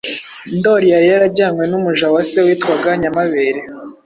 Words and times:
Ndoli 0.57 0.87
yari 0.93 1.07
yarajyanywe 1.11 1.63
n’umuja 1.67 2.05
wa 2.13 2.21
se 2.29 2.37
witwaga 2.45 2.89
Nyamabere, 3.01 3.59